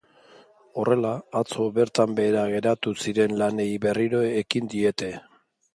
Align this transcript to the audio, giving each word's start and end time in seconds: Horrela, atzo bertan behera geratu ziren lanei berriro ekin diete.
Horrela, 0.83 1.11
atzo 1.41 1.67
bertan 1.77 2.17
behera 2.21 2.47
geratu 2.55 2.97
ziren 3.05 3.39
lanei 3.45 3.69
berriro 3.89 4.25
ekin 4.45 4.73
diete. 4.75 5.15